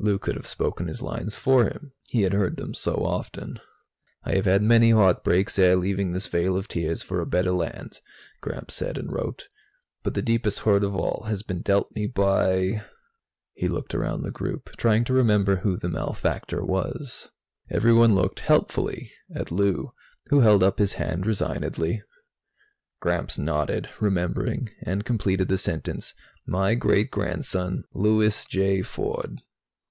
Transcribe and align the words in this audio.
Lou 0.00 0.18
could 0.18 0.34
have 0.34 0.46
spoken 0.46 0.88
his 0.88 1.00
lines 1.00 1.36
for 1.36 1.64
him, 1.64 1.92
he 2.08 2.22
had 2.22 2.32
heard 2.34 2.56
them 2.58 2.74
so 2.74 2.94
often. 2.96 3.58
"I 4.22 4.34
have 4.34 4.44
had 4.44 4.60
many 4.60 4.90
heartbreaks 4.90 5.58
ere 5.58 5.76
leaving 5.76 6.12
this 6.12 6.26
vale 6.26 6.56
of 6.58 6.66
tears 6.68 7.02
for 7.02 7.20
a 7.20 7.26
better 7.26 7.52
land," 7.52 8.00
Gramps 8.42 8.74
said 8.74 8.98
and 8.98 9.10
wrote. 9.10 9.48
"But 10.02 10.12
the 10.12 10.20
deepest 10.20 10.58
hurt 10.58 10.82
of 10.84 10.94
all 10.94 11.22
has 11.28 11.42
been 11.42 11.62
dealt 11.62 11.94
me 11.94 12.06
by" 12.06 12.82
He 13.54 13.66
looked 13.68 13.94
around 13.94 14.20
the 14.22 14.30
group, 14.32 14.76
trying 14.76 15.04
to 15.04 15.14
remember 15.14 15.56
who 15.56 15.76
the 15.78 15.88
malefactor 15.88 16.62
was. 16.62 17.30
Everyone 17.70 18.14
looked 18.14 18.40
helpfully 18.40 19.10
at 19.34 19.50
Lou, 19.52 19.92
who 20.26 20.40
held 20.40 20.62
up 20.62 20.80
his 20.80 20.94
hand 20.94 21.24
resignedly. 21.24 22.02
Gramps 23.00 23.38
nodded, 23.38 23.88
remembering, 24.00 24.68
and 24.82 25.04
completed 25.06 25.48
the 25.48 25.56
sentence 25.56 26.12
"my 26.44 26.74
great 26.74 27.10
grandson, 27.10 27.84
Louis 27.94 28.44
J. 28.44 28.82
Ford." 28.82 29.40